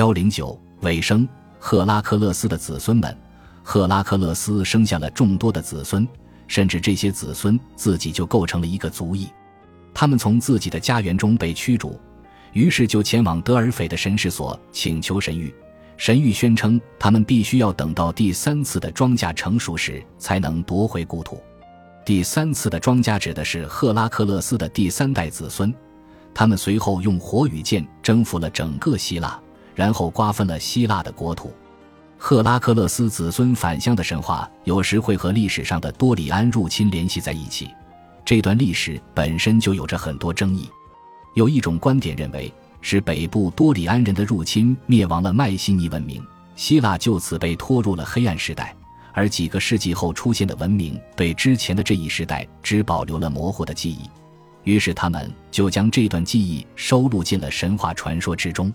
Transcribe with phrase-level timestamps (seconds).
[0.00, 1.28] 幺零九尾声，
[1.58, 3.14] 赫拉克勒斯的子孙们，
[3.62, 6.08] 赫拉克勒斯生下了众多的子孙，
[6.48, 9.28] 甚至这些子孙自己就构成了一个族裔。
[9.92, 12.00] 他们从自己的家园中被驱逐，
[12.54, 15.52] 于是就前往德尔斐的神事所请求神谕。
[15.98, 21.38] 神谕宣称，他们必须要等到第三次的庄稼成熟时，才能夺回故土。
[22.06, 25.70] 第三次的庄稼指的是赫拉克勒斯的第三代子孙，
[26.32, 29.38] 他们随后用火与剑征服了整个希腊。
[29.80, 31.54] 然后瓜分了希腊的国土，
[32.18, 37.70] 赫拉克勒斯子孙返乡的神话有时会和历史上的多里安入侵联系在一起，
[38.22, 40.68] 这段历史本身就有着很多争议。
[41.34, 46.22] 有一种观点认为，是北部多里安人的入侵灭亡了迈锡尼文明，
[46.56, 48.76] 希腊就此被拖入了黑暗时代，
[49.14, 54.10] 而几个世纪后出现的文明对之前的这一时代只保留了模糊的记忆，
[54.64, 58.70] 于是他们就将这段记忆收录进了神话传说之中。